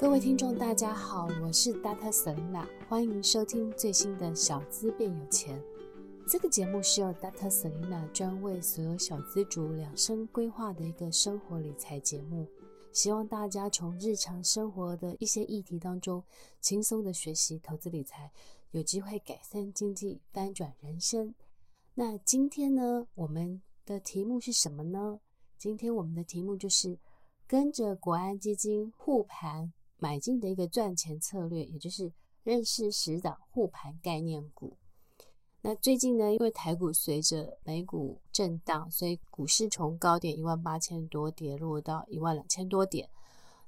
[0.00, 5.62] 各位听众，大家好，我是 Data Selina，欢迎收听最新的小资变有钱。
[6.26, 12.48] 这个节目是由 Data Selina 专为所有小资族量身规划的一个生活理财节目，
[12.94, 16.24] 希望大家从日常生活的一些议题当中
[16.62, 18.32] 轻松的学习投资理财，
[18.70, 21.34] 有机会改善经济，翻转人生。
[21.92, 25.20] 那今天呢，我们的题目是什么呢？
[25.58, 26.98] 今天我们的题目就是
[27.46, 29.74] 跟着国安基金护盘。
[30.00, 34.76] 买进的一个赚钱策略，也就是认识十档护盘概念股。
[35.60, 43.10] 那最近呢，因为台股随着美股震荡，所以股市从高点一万八千多跌落到一万两千多点。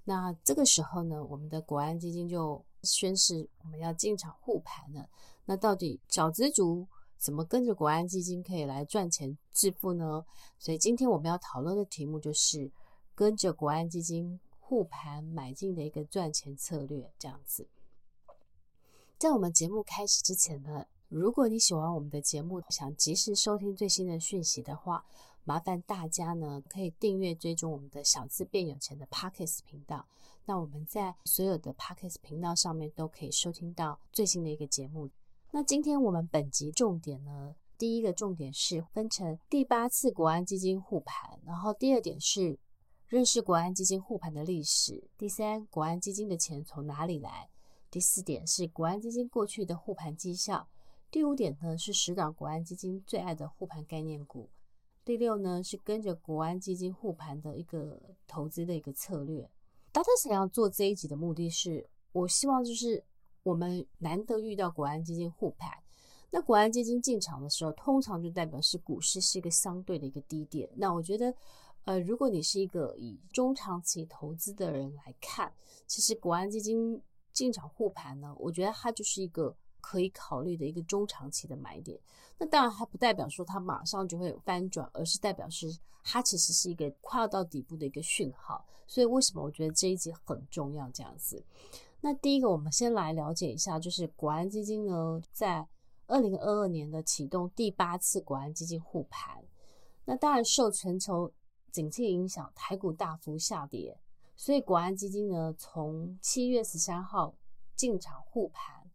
[0.05, 5.07] 那这个时候呢，我们的国安基金就宣示我们要进场护盘了。
[5.45, 6.89] 那到底小资族
[7.19, 10.25] 怎么跟着国安基金可以来赚钱致富呢？
[10.59, 12.73] 所以今天我们要讨论的题目就是
[13.15, 14.41] 跟着国安基金。
[14.73, 17.69] 护盘买进的一个赚钱策略，这样子。
[19.19, 25.05] 在我们节目开始之前呢，如果你喜欢我们的节目，想及时收听最新的讯息的话，
[25.45, 30.07] 麻烦大家呢可以订阅追踪我们的小资变有钱的 Podcast 频道。
[30.47, 35.11] 那我们在所有的 Podcast 频道上面都可以收听到最新的一个节目。
[35.51, 42.59] 那今天我们本集重点呢，第一个重点是分成第八次国安基金护盘，然后第二点是。
[43.13, 45.05] 认识国安基金护盘的历史。
[45.19, 47.51] 第三，国安基金的钱从哪里来？
[47.91, 50.67] 第四点是国安基金过去的护盘绩效。
[51.11, 54.49] 第五点呢是十档国安基金最爱的护盘概念股。
[55.05, 59.47] 第六呢是跟着国安基金护盘的一个投资的一个策略。
[59.93, 63.05] 大家想要做这一集的目的是，我希望就是
[63.43, 65.71] 我们难得遇到国安基金护盘。
[66.31, 70.67] 那国安基金进场的时候，通常就代表是股市是一个相对的一个低点。
[70.77, 71.35] 那我觉得。
[71.85, 75.53] 呃，如果你是一个以中长期投资的人来看，
[75.87, 81.99] 其实国安基金进场护盘呢，我觉得它就是一个可以考虑的一个中长期的买点。
[82.39, 88.65] 那当然还不代表说它马上就会翻转，而是代表是它其实是一个快要到底部的一个讯号。
[88.87, 90.89] 所以为什么我觉得这一集很重要？
[90.91, 91.43] 这样子，
[92.01, 95.67] 那第一个我们先来了解一下，就是国安基金呢，在
[96.07, 99.43] 二零二二年的启动第八次国安基金护盘。
[100.05, 101.33] 那当然受全球
[101.73, 103.99] 景气影响，台股大幅下跌，
[104.37, 107.35] 所以国安基金呢，从七月十三号
[107.75, 108.91] 进场护盘。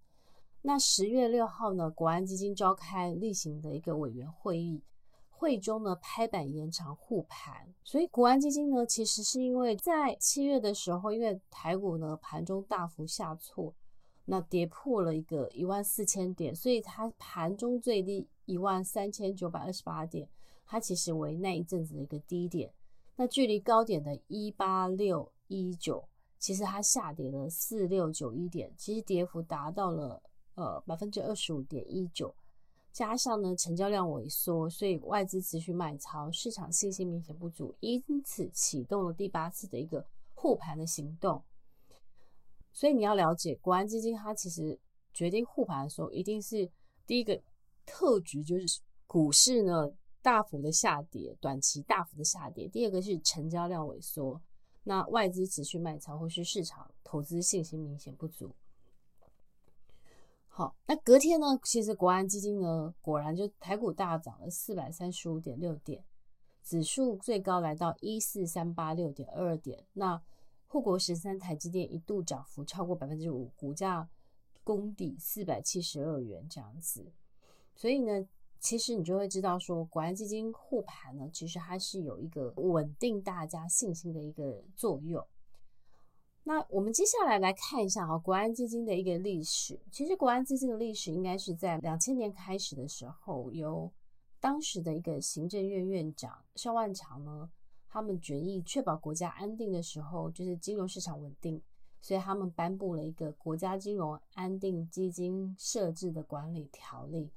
[0.62, 4.84] 那十月六号呢，国安基金召开例行的一个委员会议，
[5.30, 7.74] 会中呢拍板延长护盘。
[7.84, 13.74] 所以国安基金呢，其实是因为在七月的时候，因为台股呢盘中大幅下挫，
[14.26, 20.30] 那跌破了一个一万四千点，所以它盘中最低一万三千九百二十八点。
[20.70, 22.74] 它其实为那一阵子的一个低点，
[23.16, 26.06] 那距离高点的一八六一九，
[26.38, 30.22] 其实它下跌了四六九一点，其实跌幅达到了
[30.56, 32.36] 呃百分之二十五点一九，
[32.92, 41.42] 加上呢成交量萎缩，所以外资持续卖超，市场信心明显不足，因此启动了第八次的一个护盘的行动。
[42.74, 44.78] 所以你要了解，国安基金它其实
[45.14, 46.70] 决定护盘的时候，一定是
[47.06, 47.42] 第一个
[47.86, 49.94] 特质就是股市呢。
[50.28, 52.68] 大幅的下跌，短期大幅的下跌。
[52.68, 54.42] 第二个是成交量萎缩，
[54.84, 58.54] 那外资持续卖超，或是市场投资信心明显不足。
[60.50, 66.04] 好，那隔天呢，其实国安基金呢，果然就台股大涨了四百三十五点六点，
[66.62, 69.86] 指数最高来到一四三八六点二二点。
[69.94, 70.22] 那
[70.68, 74.10] 护国十三台积电一度涨幅超过百分之五，股价
[74.66, 77.14] 攻底四百七十二元这样子。
[77.74, 78.28] 所以呢。
[78.60, 85.26] 其实你就会知道，说国安基金护盘呢，其实它是有一个稳定大家信心的一个作用。
[86.44, 89.80] 那我们接下来来看一下啊，国安基金的一个历史。
[89.92, 93.92] 其实国安基金的历史应该是在两千年开始的时候，由
[94.40, 97.50] 当时的一个行政院院长萧万长呢，
[97.90, 101.62] 他们决议确保国家安定的时候，就是金融市场稳定，
[102.02, 107.30] 所以他们颁布了一个国家金融安定基金设置的管理条例。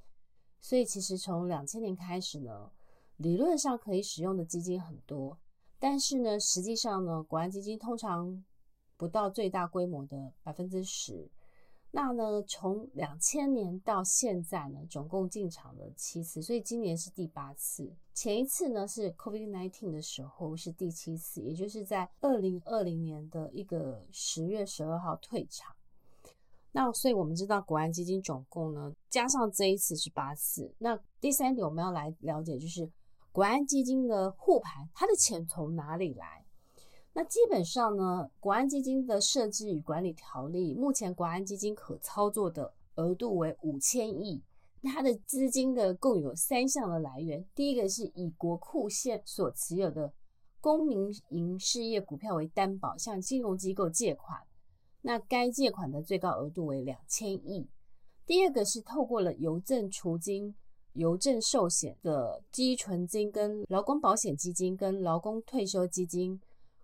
[0.61, 2.71] 所以其实从两千年开始呢，
[3.17, 5.37] 理论上可以使用的基金很多，
[5.79, 8.45] 但是呢，实际上呢，国安基金通常
[8.95, 11.29] 不到最大规模的百分之十。
[11.93, 17.91] 那呢，从两千年到现在呢，总共进场了七次，所以今年是第八次。
[18.13, 25.75] 前一次呢是 COVID-19 的时候是第七次，也就是在二零二零年的一个十月十二号退场。
[26.71, 30.73] 那所以我们知道国安基金总共呢，加上这一次是八次。
[30.79, 32.89] 那第三点我们要来了解，就是
[33.31, 36.43] 国安基金的护盘，它的钱从哪里来？
[37.13, 44.41] 那基本上呢，国安基金的设置与管理条例，目前国安基金可操作的额度为五千亿。
[44.83, 50.11] 它的资金的共有三项的来源，第一个是以国库现所持有的
[50.59, 54.41] 公民营事业股票为担保，向金融机构借款，
[55.01, 57.69] 那该借款的最高额度为两千亿。
[58.25, 60.55] 第二个是透过了邮政储金、
[60.93, 66.39] 邮政寿险的积存金、跟劳工保险基金、跟劳工退休基金、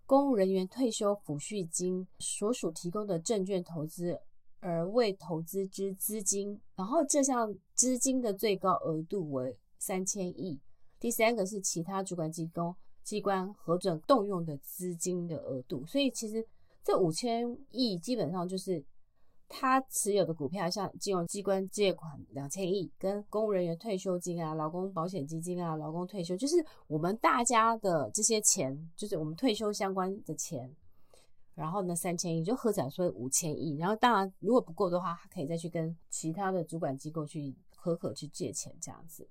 [0.05, 4.19] 公务人员退休抚恤金所属提供的证券投资。
[4.59, 10.59] 而未投资之资金，然后这项资金的最高额度为三千亿。
[10.99, 15.85] 第三个是其他主管机构机关核准动用的资金的额度。
[15.85, 16.45] 所以其实
[16.83, 18.83] 这五千亿基本上就是
[19.49, 26.55] 他持有的股票，像金融机关借款两千亿，跟公务人员退休金啊、劳工保险基金啊、劳工退休，就是
[26.87, 30.75] 我们大家的这些钱，就是我们退休相关的钱。
[31.55, 33.77] 然后呢，三千亿就合起来说五千亿。
[33.77, 39.27] 然后当然，如果不够的话，他可以再去跟其他的主管机构去合可去借钱这样子。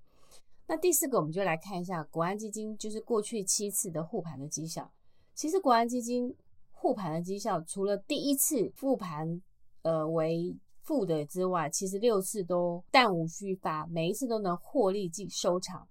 [0.66, 4.90] 那第四个，我们就来看一下国安基金，就是过去七次的护盘的绩效。
[5.34, 6.34] 其实国安基金
[6.72, 9.40] 护盘的绩效，除了第一次复盘
[9.86, 15.86] 呃为负的之外，其实六次都弹无虚发，每一次都能获利即收场。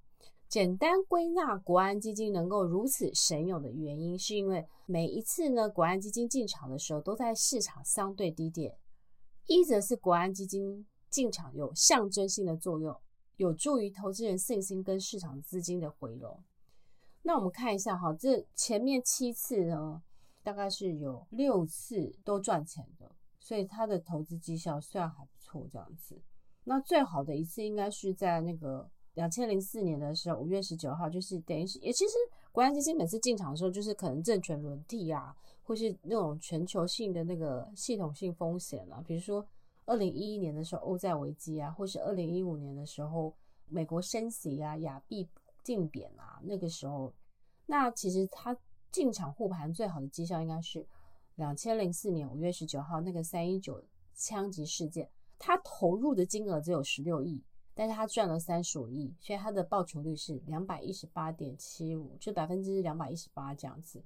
[0.49, 8.77] 简单归纳，国安基金能够如此神勇的原因，是因为每一次呢，国安基金进场的时候都在市场相对低点。
[9.47, 12.93] 一则是国安基金进场有象征性的作用，
[13.37, 16.43] 有助于投资人信心跟市场资金的回笼。
[17.23, 20.01] 那我们看一下哈，这前面七次呢，
[20.43, 23.14] 大概是有六次都赚钱的，
[23.45, 26.19] 所以它的投资绩效算还不错，这样子。
[26.63, 28.89] 那最好的一次应该是在那个。
[29.13, 32.15] 两千零四年的时候，五月十九号，就是等于是也其实
[32.51, 35.33] 国安基金每次进场的时候，就是可能政权轮替啊，
[35.63, 39.47] 或是那种全球性的那个系统性风险啊，比如说
[39.85, 43.33] 二零一一年的时候欧债危机啊，或是二零一五年的时候
[43.69, 45.25] 美国升息啊，亚币
[45.63, 47.13] 竞贬啊，那个时候，
[47.67, 48.53] 那其实他
[48.91, 50.85] 进场护盘最好的绩效应该是
[51.35, 53.83] 两千零四年五月十九号那个三一九
[54.13, 57.43] 枪击事件，他投入的金额只有十六亿。
[57.77, 64.01] 但是他赚了三十五亿，所以他的报酬率是两百一十八点七五，就百分之两百一十八这样子。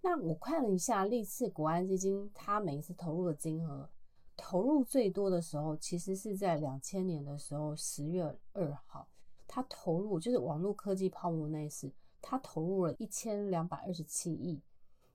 [0.00, 3.90] 那我看了一下历次国安基金，他每一次投入的金额，
[4.36, 8.22] 投入最多的时候，其实是在两千年的时候十月
[8.52, 9.08] 二号，
[9.48, 14.60] 他投入就是网络科技泡沫那一次，他投入了一千两百二十七亿，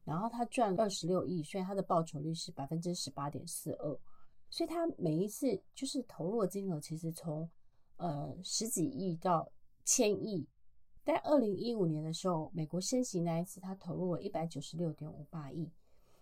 [0.05, 3.99] 然后他赚二十六亿，所以他的报酬率是百分之十八点四二，
[4.49, 7.49] 所以他每一次就是投入的金额，其实从
[7.97, 9.51] 呃，十几亿到
[9.83, 10.47] 千亿，
[11.03, 15.71] 在二零一五年的时候，美国升息那一次，他投入了一百九十六点五八亿，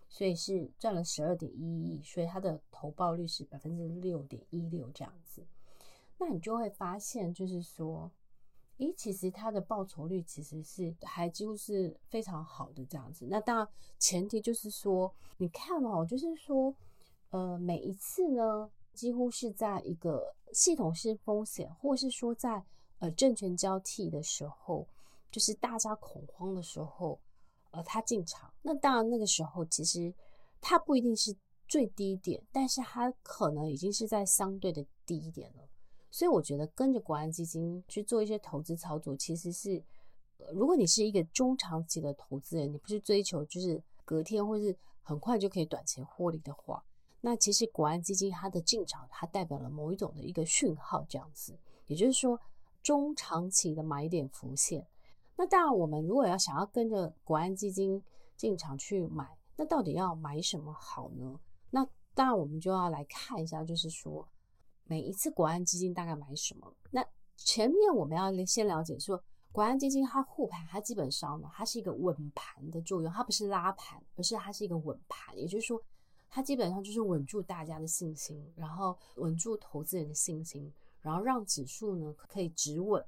[0.08, 5.46] 所以是赚了十二点一亿，所以他的投报率是百分之六点一六这样子。
[6.20, 8.12] 那你就会发现，就是说，
[8.88, 13.26] 诶，其实它的报酬率其实是还几乎是非常好的这样子。
[13.30, 13.68] 那当然
[14.00, 16.76] 前提就是说，你看哦，就是说，
[17.30, 18.70] 呃，每一次呢。
[18.94, 22.64] 几乎是在一个系统性风险，或是说在
[23.00, 24.88] 呃政权交替的时候，
[25.32, 27.20] 就是大家恐慌的时候，
[27.72, 28.54] 呃，他进场。
[28.62, 30.14] 那当然那个时候其实
[30.62, 31.36] 他不一定是
[31.68, 35.68] 最低点，但是他可能已经是在相对的低点了。
[36.14, 39.84] 所以我觉得跟着国安基金去做一些投资操作，其实是，
[40.38, 46.86] 呃，如果你是一个中长期的投资人，你不是追求就是隔天或是很快就可以短期获利的话。
[47.22, 52.40] 那其实国安基金它的进场，它代表了某一种的一个讯号，这样子，也就是说
[52.84, 54.86] 中长期的买点浮现。
[55.36, 58.04] 那当然，我们如果要想要跟着国安基金
[58.38, 61.40] 进场去买，那到底要买什么好呢？
[61.72, 64.28] 那当然，我们就要来看一下，就是说
[64.86, 66.74] 每一次国安基金大概买什么。
[66.92, 75.82] 那前面我们要先了解说，国安基金它护盘，它基本上呢，它是一个稳盘的作用，它不是拉盘，而是它是一个稳盘，也就是说。
[76.36, 83.06] 它基本上就是稳住大家的信心，然后稳住投资人的信心，然后让指数呢可以止稳，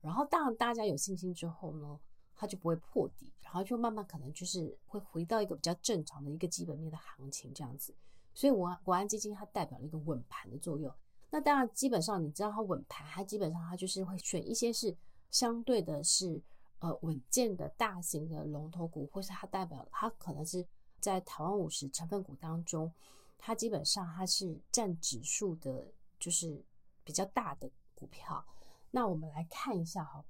[0.00, 1.98] 然后当大家有信心之后呢，
[2.36, 7.92] 它就不会破底，然后就慢慢可能就是会回到一个比较正常的一个基本面的行情这样子。
[8.32, 10.88] 所以，国国安基金它代表了一个稳盘的作用。
[11.30, 14.96] 那当然，基本上你知道它稳盘，它基本上它就是会选一些是
[15.30, 16.40] 相对的是
[16.78, 20.66] 呃稳健的大型的龙头股，或是它代表它可能是。
[21.00, 22.92] 在台湾五十成分股当中，
[23.38, 25.86] 它基本上它是占指数的，
[26.18, 26.60] 就是
[27.04, 28.44] 比较大的股票。
[28.90, 30.24] 那我们来看一下哈，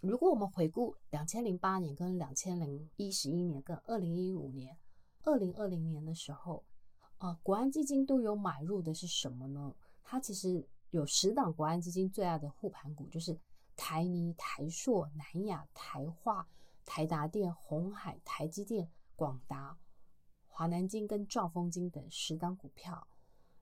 [0.00, 4.74] 如果我们回顾两千零八年、跟两千零一十一年、跟二零一五年、
[5.22, 6.64] 二零二零年的时候，
[7.18, 9.74] 呃，国安基金都有买入的是什么呢？
[10.04, 13.36] 它其实有十档国安基金最爱的护盘股，就是
[13.74, 16.46] 台泥、台硕、南亚、台化、
[16.84, 19.76] 台达电、红海、台积电、广达、
[20.46, 23.08] 华南金跟兆丰金等十档股票，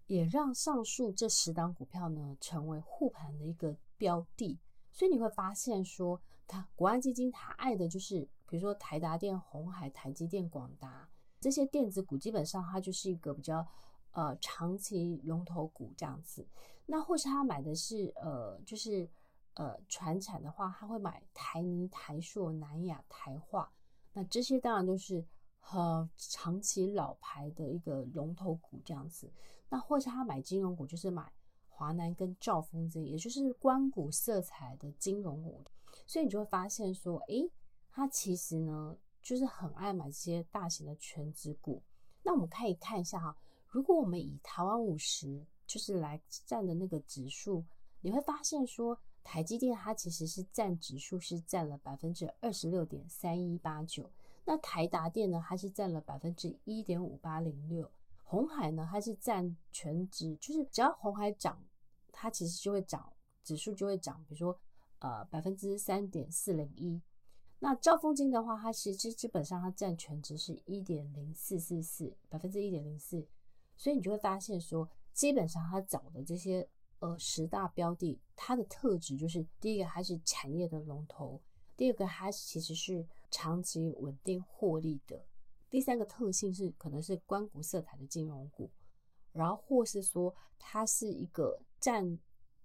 [0.07, 4.59] 也让上述这十档股票呢成为护盘的一个标的。
[4.91, 11.09] 所以你会发现说，它国安基金它爱的就是，比如说台达电、红海、台积电、广达
[11.41, 13.67] 这些电子股，基本上它就是一个比较
[14.13, 16.47] 呃长期龙头股这样子。
[16.87, 19.09] 那或是他买的是呃就是
[19.55, 23.71] 呃船产的话，他会买台泥、台塑、南亚、台化，
[24.13, 25.25] 那这些当然都是
[25.61, 29.31] 很长期老牌的一个龙头股这样子。
[29.69, 31.33] 那或是他买金融股，就是买。
[31.75, 35.65] 华南跟兆丰这，也就是官股色彩的金融股，
[36.07, 37.51] 所以你就会发现说，诶，
[37.91, 41.83] 他其实呢，就是很爱买这些大型的权值股。
[42.23, 43.37] 那我们可以看一下哈，
[43.73, 47.65] 如果我们以台湾五十就是来占的那个指数，
[48.03, 54.11] 你会发现说，台积电它其实是占指数是占了百分之二十六点三一八九，
[54.45, 57.91] 那台达电呢，它是占了百分之一点五八零六，
[58.23, 61.65] 红海呢，它是占全值，就是只要红海涨。
[62.15, 63.11] 它其实就会涨，
[63.43, 64.61] 指数就会涨，比如说，
[64.99, 67.01] 呃，百分之三点四零一。
[67.59, 73.27] 那兆丰金的话，它其实基本上它占全值是一点零四四四，百分之一点零四。
[73.83, 76.69] 所以你就会发现说，基本上他找的这些
[77.01, 81.43] 呃十大标的，它的特质就是第一个它是产业的龙头，
[81.77, 85.25] 第二个它其实是长期稳定获利的，
[85.69, 88.71] 第三个特性是可能是关谷色彩的金融股，
[89.33, 91.61] 然后或是说它是一个。
[91.83, 92.17] 占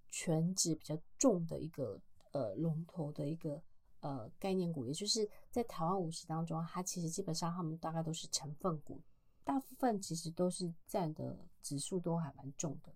[0.10, 2.00] 权值比较重的一个
[2.34, 3.60] 呃龙头的一个
[4.02, 9.02] 呃概念股，也就是在台湾五十当中，它其实基本上他们大概都是成分股，
[9.48, 12.92] 大部分其实都是占的指数都还蛮重的。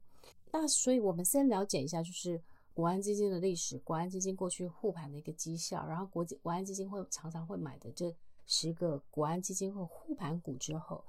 [0.51, 2.39] 那所以我们先了解一下，就是
[2.73, 8.13] 国安基金的历史，国安基金过去护盘的一个绩效，然后国际国安基金会常常会买的这
[8.45, 11.03] 十个国安基金会护盘股之后，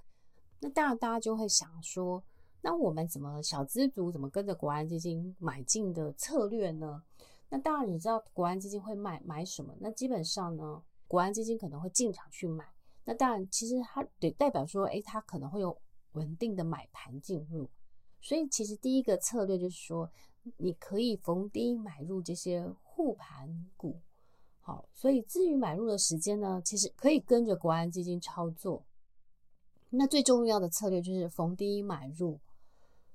[0.61, 2.23] 那当然大家就会想说。
[2.65, 7.03] 那我们怎么小资族怎么跟着国安基金买进的策略呢？
[7.49, 9.75] 那当然你知道国安基金会买买什么？
[9.81, 12.65] 那基本上呢，国安基金可能会进场去买。
[13.05, 15.77] 那当然，其实它得代表说，诶，它可能会有
[16.13, 17.69] 稳定的买盘进入。
[18.21, 20.09] 所以其实第一个策略就是说，
[20.57, 24.01] 你可以逢低买入这些护盘股。
[24.61, 28.85] 好，所以至于买入的时间呢，其实可以跟着国安基金操作。
[29.91, 32.39] 那最重要的策略就是逢低买入。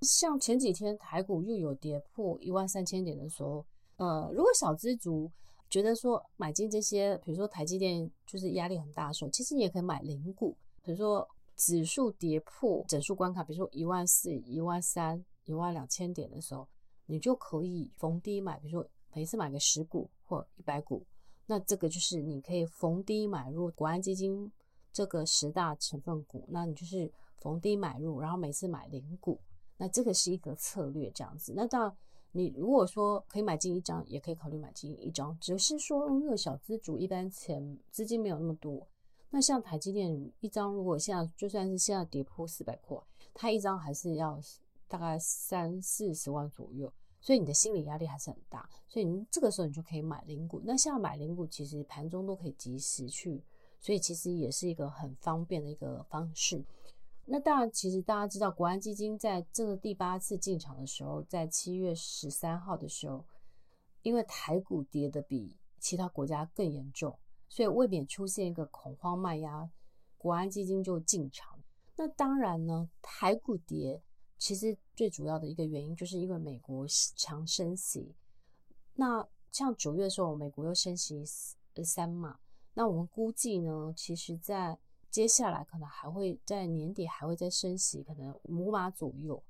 [0.01, 3.65] 像前几天台股又有跌破一万三千点的时候，
[3.95, 5.31] 呃，如果小资族
[5.69, 10.55] 觉得说买进这些，比如说台积电就是压力很大的时候，其实你也可以买零股。
[10.81, 16.67] 比如说指数跌破整数关卡，比如说一万四、一万三、一万两千点的时候，
[17.05, 21.05] 你就可以逢低买，比如说每次买个十股或一百股，
[21.45, 24.51] 那这个就是你可以逢低买入国安基金
[24.93, 29.39] 这个十大成分股，那你就是逢低买入，然后每次买零股。
[29.79, 31.53] 那这个是一个策略，这样子。
[31.55, 31.95] 那到，
[32.31, 35.37] 你如果说可以买进一张，也可以考虑买进一张。
[35.39, 38.87] 只是说，因为小资主一般钱资金没有那么多。
[39.29, 42.97] 那像台积电一张，如果现在就算是现在跌破四百块，
[43.33, 44.39] 它一张还是要
[44.87, 48.69] 大概三四十万左右，所以你的心理压力还是很大。
[48.87, 50.61] 所以你这个时候你就可以买零股。
[50.63, 53.43] 那现在买零股，其实盘中都可以及时去，
[53.81, 56.63] 所以其实也是一个很方便的一个方式。
[57.29, 63.25] 那当然，其实大家知道，国安基金在这个第八次进场的时候，在七月十三号的时候，
[64.01, 67.19] 因为台股跌得比其他国家更严重，
[67.49, 69.69] 所以未免出现一个恐慌卖压，
[70.17, 71.59] 国安基金就进场。
[71.97, 74.01] 那当然呢，台股跌
[74.37, 78.15] 其实最主要的一个原因，就是因为美国强升息。
[78.93, 81.25] 那像九月的时候，美国又升息
[81.83, 82.39] 三码，
[82.73, 89.41] 那我们估计呢，其实在接下来可能还会在年底还会再升息，可能五码左右。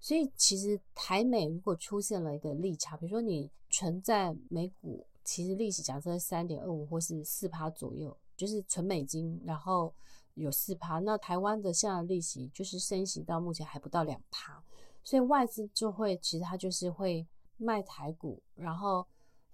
[0.00, 9.94] 所以其实台美如果出现了一个利差，比如说你存在美股，其实利息假设三点二五或是四趴左右，就是存美金，然后
[10.34, 10.98] 有四趴。
[10.98, 14.62] 那台湾的现在利息就是升息到目前还不到两趴，
[15.02, 19.06] 所以外资就会其实它就是会卖台股，然后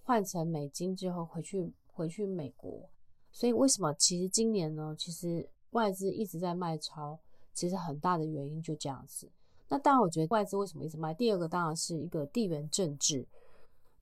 [0.02, 2.90] 换成美金之后回去回去美国。
[3.32, 4.94] 所以为什么其实今年呢？
[4.99, 7.18] 其实外资一直在卖超，
[7.52, 9.30] 其实很大的原因就这样子。
[9.68, 11.14] 那当然，我觉得外资为什么一直卖？
[11.14, 13.25] 第二个当然是一个地缘政治，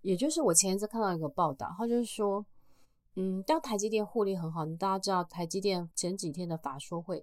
[0.01, 2.45] 也就是我前一次看到一个报道，他就是说，
[3.17, 7.23] 嗯，当台积电获利很好，你大家知道台积电前几天的法说会，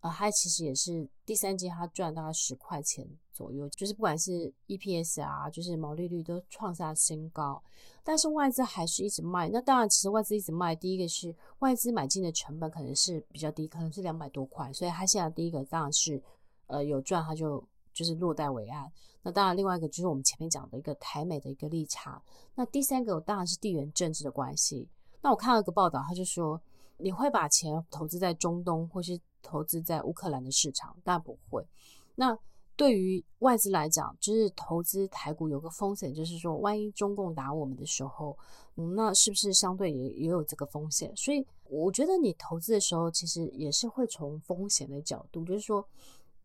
[0.00, 7.62] 呃，它其实也是第三季它赚大概十块钱左右，就是不管是 EPS 啊，就是毛利率都创下新高，
[8.02, 9.48] 但是外资还是一直卖。
[9.50, 16.22] 那当然，其实外资一直卖，第一个是外资买进的成本可能是比较低，可能是两百多块，所以它现在第一个当然是
[16.66, 18.90] 呃有赚，它就就是落袋为安。
[19.22, 22.22] 那当然，另外一个就是我们前面讲的一个台美的一个利差。
[22.54, 24.88] 那第三个当然是地缘政治的关系。
[25.20, 26.58] 那我看到一个报道，他就说，
[26.96, 30.96] 你会把钱投资在中东，或是投资在乌克兰的市场？
[31.04, 31.66] 但不会。
[32.14, 32.36] 那
[32.76, 38.36] 对于外资来讲，就是投资台股有个风险，就是说，万一中共打我们的时候，
[38.74, 41.14] 那是不是相对也也有这个风险？
[41.14, 45.86] 所以我觉得你投资的时候，其实也是会从风险的角度，就是说，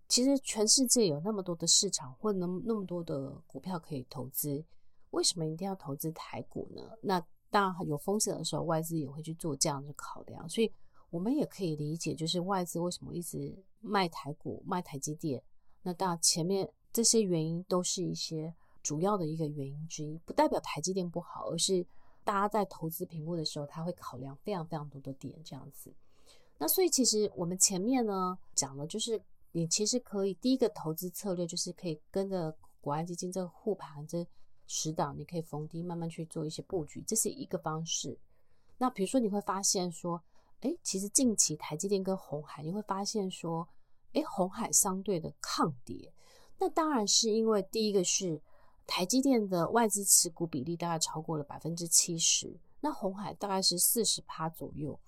[0.09, 4.61] 其实全世界有那么多的市场，或那那么多的股票可以投资，
[5.11, 6.81] 为什么一定要投资台股呢？
[7.01, 10.69] 那当然有风险的时候，外资也会去做这样的考量，所以
[11.09, 15.41] 我们也可以理解，就是外资为什么一直卖台股、卖台积电。
[15.81, 21.85] 那当然前面这些原因都是一些主要的一个原因之一，不代表台积电不好，而是
[22.23, 25.93] 大家在投资评估的时候，他会考量非常非常多的点这样子。
[26.57, 29.21] 那所以其实我们前面呢讲了，就是
[29.51, 34.25] 你其实可以第一个投资策略就是可以跟着国安基金这个护盘这。
[34.67, 38.17] 十档，你可以逢低慢慢去做一些布局，这是一个方式。
[38.79, 40.19] 那比如说，你会发现说，
[40.65, 43.67] 哎，其实近期台积电跟红海，你会发现说，
[44.13, 46.11] 哎，红海相对的抗跌。
[46.57, 48.41] 那当然是因为第一个是
[48.87, 54.99] 台积电的外资持股比例大概超过了百分之七十，那红海大概是四十趴左右。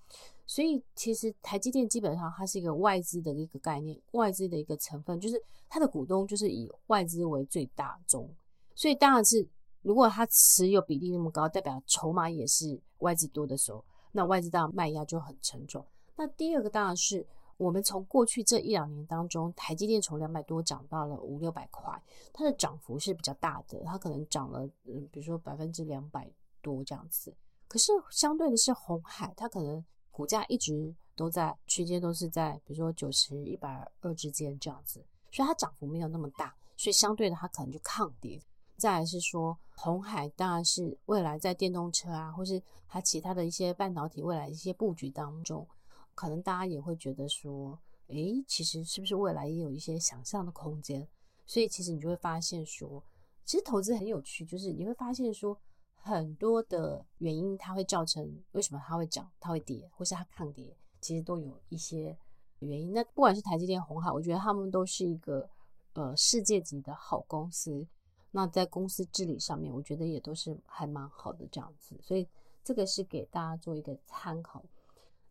[0.46, 8.32] 所以其实台积电基本上它是一个外资的一个概念，外资的一个成分，就是它的股东就是以外资为最大宗。
[8.76, 9.44] 所以当然是，
[9.82, 15.84] 如果它持有比例那么高，代表筹码也是外资多的时候，那外资当然卖压就很沉重。
[16.16, 22.00] 那第二个当然是我们从过去这一两年当中，台积电从两百多涨到了五六百块，
[22.32, 26.30] 它的涨幅是比较大的，它可能涨了嗯，比如说百分之两百
[26.62, 27.34] 多这样子。
[27.66, 38.40] 可是相对的是红海，它可能股价一直都在区间都是在比如说九十一百二之间这样子，所以它涨幅没有那么大，所以相对的它可能就抗跌。
[38.78, 45.66] 再来是说，红海当然是未来在电动车啊，或是它其他的一些半导体未来一些布局当中，
[46.14, 51.08] 可能大家也会觉得说，诶，其实是不是未来也有一些想象的空间？
[51.44, 53.02] 所以其实你就会发现说，
[53.44, 55.58] 其实投资很有趣，就是你会发现说，
[55.96, 62.16] 很多的原因它会造成为什么它会涨、它会跌，或是它抗跌，其实都有一些
[62.60, 62.92] 原因。
[62.92, 65.50] 那不管是台积电、红海，我觉得他们都是一个
[65.94, 67.84] 呃世界级的好公司。
[68.30, 72.28] 那在公司治理上面，我觉得也都是还蛮好的这样子，所以
[72.62, 74.62] 这个是给大家做一个参考。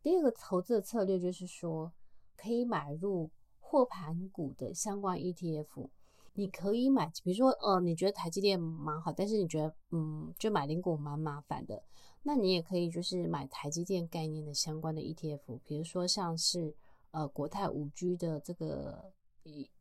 [0.02, 1.92] 第二个投资的策略就是说，
[2.36, 3.30] 可以买入
[3.60, 5.90] 货盘股的相关 ETF。
[6.34, 11.84] 你可以买，比如说，呃，你觉得台积电蛮好，但是你觉得，嗯，就买零股蛮麻烦的，
[12.24, 16.76] 那你也可以就是买台积电概念的相关的 ETF，比如说像是
[17.12, 19.12] 呃国泰五 G 的这个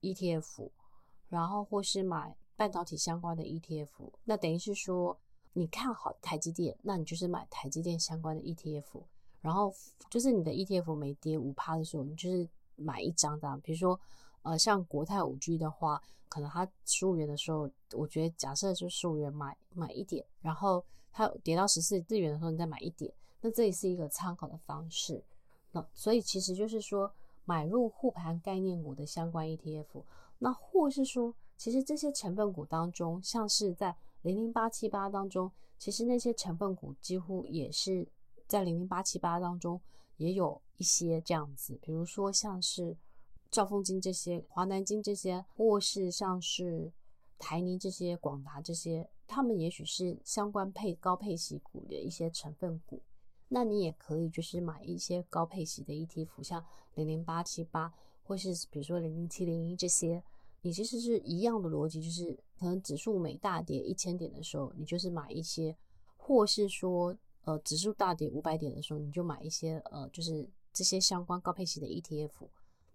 [0.00, 0.70] ETF，
[1.29, 2.37] 然后或是买。
[2.57, 5.16] 半导体相关的 ETF，那等于是说，
[5.53, 9.03] 你看好台积电，那你就是买台积电相关的 ETF，
[9.42, 9.73] 然后
[10.09, 13.61] 就是你的 ETF 每跌五趴的时候，你就是买一张这样。
[13.61, 14.01] 比如说，
[14.42, 25.23] 呃，像国泰五 G 的话，可能它十五元的时候，我觉得假设就十五元买买一点，然后它跌到十四元的时候，你再买一点，那这也是一个参考的方式。
[25.73, 27.12] 那所以其实就是说，
[27.45, 30.03] 买入护盘概念股的相关 ETF，
[30.38, 31.35] 那或是说。
[31.57, 38.07] 其实这些成分股当中，像是在零零八七八当中，其实那些成分股几乎也是
[38.47, 39.81] 在零零八七八当中
[40.19, 42.97] 也有一些这样子，比如说像是
[43.51, 46.92] 兆丰金这些、华南金这些，或是像是
[47.38, 53.01] 台泥这些、广达这些，他们也许是相关配高配息股的一些成分股。
[53.49, 56.62] 那你也可以就是买一些高配息的 ETF，像
[56.95, 60.23] 零零八七八，或是比如说零零七零一这些。
[60.66, 65.76] 你其实是一样的逻辑，就是可能指数每大跌一千点的时候，你就是买一些，
[66.16, 72.48] 或是说，呃，指数大跌五百点的时候，你就买一些，呃，就是这些相关高配息的 ETF。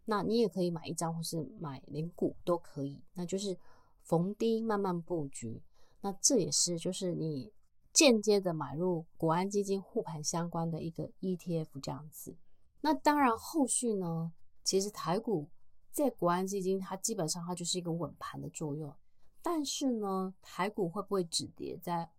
[0.04, 3.02] 那你也可以买一张，或是买零股都可以。
[3.14, 3.58] 那就是
[4.02, 5.64] 逢低慢慢布局。
[6.02, 7.54] 那这也是就是你
[7.94, 12.36] 间接的买入国安基金护盘相关的一个 ETF 这样子。
[12.82, 15.48] 那当然后续呢，其实台股。
[15.92, 18.94] 在国安基金，它基本上它就是一个稳盘的作用。
[19.42, 22.10] 但是呢，台股会不会止跌，在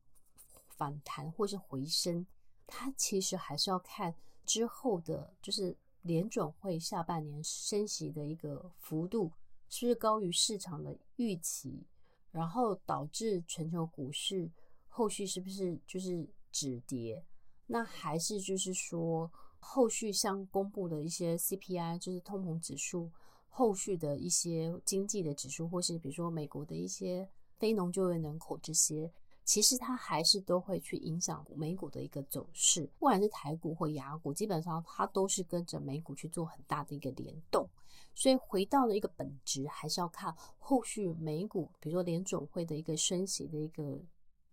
[0.68, 2.26] 反弹或是回升？
[2.66, 9.30] 它其实还是要看之后的，就是联准会下半年升息的一个幅度
[9.68, 11.85] 是不是高于市场的预期，
[12.30, 14.50] 然后导致全球股市
[14.88, 17.24] 后续是不是就是止跌？
[17.66, 23.11] 那还是就是说后续像公布的一些 CPI，就是通膨指数，
[23.54, 29.12] 后续的一些经济的指数，或是比如说美国的一些非农就业人口这些。
[29.44, 37.68] 其实它还是都会去影响美股的一个走势，不管是台股或亚股，基本上它都是跟着美股去做很大的一个联动。
[38.14, 44.00] 所以回到了一个本质，还是要看后续美股，比如说联总会的一个升息的一个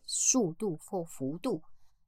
[0.08, 1.62] 速度或幅度，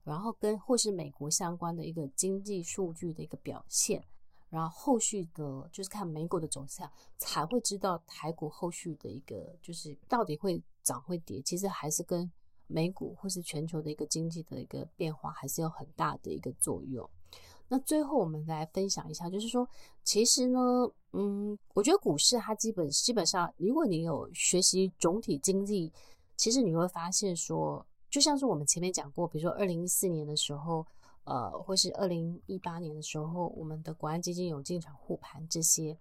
[0.04, 4.04] 然后跟或是美国相关的一个经济数据的一个表现，
[4.52, 6.88] 然后后续的就是看美股的走向，
[7.18, 11.42] 才会知道台股后续的一个就是到底会涨会跌。
[11.42, 12.32] 其实还是跟
[12.68, 17.10] 美股或是全球的一个经济的一个变化，还是有很大的一个作用。
[17.70, 19.66] 那最后我们来分享一下，就是说，
[20.04, 20.60] 其实呢，
[21.14, 25.90] 嗯，我觉得股市它基本基本上，如果你有学习总体经济，
[26.36, 30.86] 其实你会发现说，就像是我们前面讲过，比如说二零一四年的时候，
[31.24, 35.98] 呃，或是二零一八年的时候，我们的国安基金有进场护盘这些，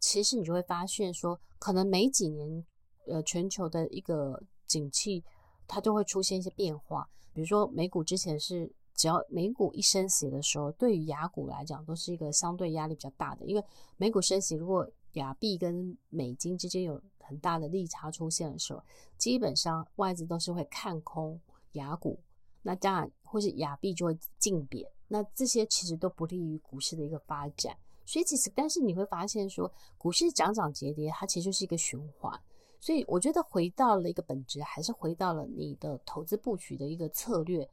[0.00, 2.64] 其实你就会发现说，可能每几年，
[3.06, 5.24] 呃，全球的一个景气。
[5.66, 13.64] 它就会出现一些变化，比如说美股之前是只要美股一升息的时候，对于雅股来讲都是一个相对压力比较大的，因为
[13.96, 18.82] 美股升息，如果雅币跟美金之间有很大的利差出现的时候，
[19.16, 21.40] 基本上外资都是会看空
[21.72, 22.20] 雅股，
[22.66, 32.40] 那当然或是亚币就会竞贬，那这些其实都不利于股市的一个发展，所以其实但是你会发现说，股市涨涨跌跌，它其实就是一个循环。
[32.80, 37.68] 所以我觉得回到了一个本质，还是回到了你的投资布局的一个策略，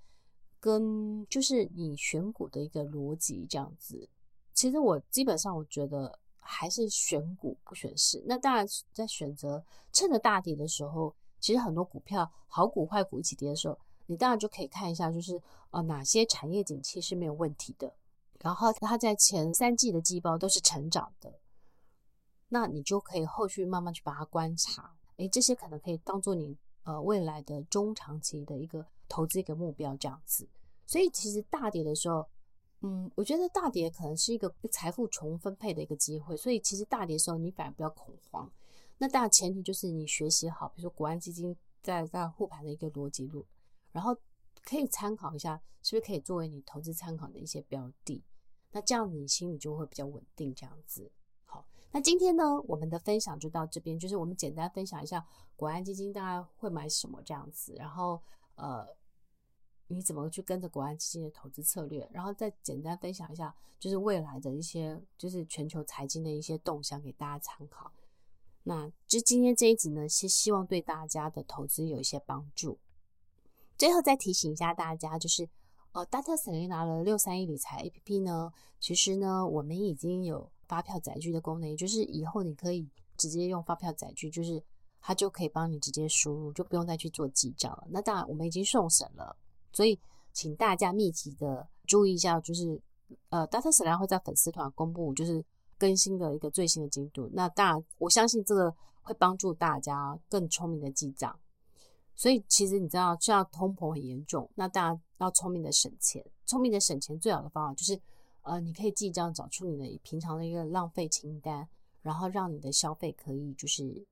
[0.60, 4.08] 跟就是你选股的一个逻辑这样子。
[4.54, 8.24] 其实我基本上我觉得还是选股不选市。
[8.26, 13.78] 那当然在选择趁着大跌的时候，其实很多股票好股坏股一起跌的时候，
[14.12, 17.96] 你当然就可以看一下，就是呃哪些产业景气是没有问题的，
[18.42, 21.40] 然后它在前三季的季报都是成长的，
[22.50, 24.94] 那你就可以后续慢慢去把它观察。
[25.16, 30.46] 诶，这些可能可以当做你呃未来的中长期的一个投资一个目标这样子。
[30.86, 32.28] 所以其实大跌的时候，
[32.82, 36.36] 嗯，我觉得大跌可能是一个财富重分配的一个机会。
[36.36, 38.52] 所以其实大跌的时候，你反而不要恐慌。
[38.98, 43.46] 那大前提就是你学习好，比如说国安基金在在护盘的一个逻辑路，
[43.92, 44.16] 然后
[44.64, 48.24] 可以参考一下，是不是可以作为你投资参考的一些标的。
[48.72, 51.12] 那这样子你心里就会比较稳定，这样子。
[51.46, 55.26] 好那今天呢，我们的分享就到这边，就是我们简单分享一下
[55.58, 58.22] 国安基金大概会买什么这样子，然后
[58.56, 58.88] 呃，
[59.88, 67.92] 你怎么去跟着国安基金的投资策略，然后再简单分享一下，就是未来的一些就是全球财经的一些动向给大家参考。
[68.64, 72.80] 那就今天这一集呢，是希望对大家的投资有一些帮助。
[73.78, 75.48] 最后再提醒一下大家，就是
[75.92, 80.52] 呃，大特森琳娜的六三一理财 APP 呢，其实呢，我们已经有。
[80.72, 84.64] 发票载具的功能，也就是以后你可以直接用发票载具，就是
[85.02, 87.84] 它就可以帮你直接输入，就不用再去做记账了。
[87.90, 89.36] 那当然，我们已经送审了，
[89.74, 90.00] 所以
[90.32, 92.82] 请大家密集的注意一下，就是
[93.32, 93.70] 呃，Dr.
[93.70, 95.44] Selena 会在粉丝团公布，就是
[95.78, 97.30] 更新的一个最新的进度。
[97.34, 101.38] 那当然，我相信这个会帮助大家更聪明的记账。
[102.22, 106.24] 所以其实你知道，像通膨很严重，那大家要聪明的省钱。
[106.46, 108.00] 聪明的省钱最好的方法就是。
[108.44, 111.68] 呃，你可以记账，找出你的平常的一个浪费清单，
[112.02, 114.04] 然后让你的消费可以就是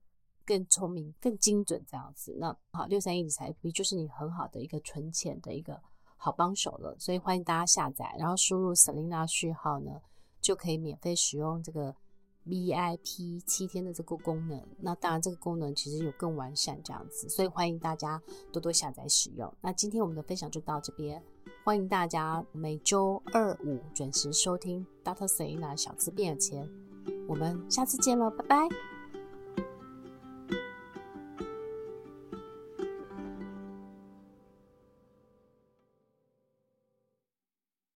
[0.45, 2.35] 更聪明、更精准这样子。
[2.39, 5.81] 那好，六三一理财 APP 就是你很好的一个存钱的一个
[6.15, 9.99] 好帮手了，所以欢迎大家下载，然后输入 Selina 序号呢，
[10.39, 11.95] 就可以免费使用这个
[12.49, 14.61] VIP 七天的这个功能。
[14.79, 19.53] 那当然，这个功能其实有更完善这样子，所以欢迎大家多多下载使用。
[19.61, 21.23] 那今天我们的分享就到这边。
[21.63, 25.27] 欢迎大家每周二五准时收听《Dr.
[25.27, 26.65] Selina 小资变有钱》，
[27.27, 28.98] 我们下次见了，拜拜。